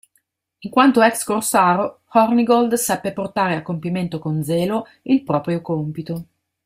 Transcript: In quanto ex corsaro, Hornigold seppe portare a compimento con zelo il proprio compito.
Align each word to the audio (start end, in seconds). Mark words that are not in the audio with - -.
In 0.61 0.71
quanto 0.71 1.03
ex 1.03 1.23
corsaro, 1.23 1.99
Hornigold 2.13 2.73
seppe 2.73 3.13
portare 3.13 3.55
a 3.55 3.61
compimento 3.61 4.17
con 4.17 4.41
zelo 4.43 4.87
il 5.03 5.21
proprio 5.21 5.61
compito. 5.61 6.25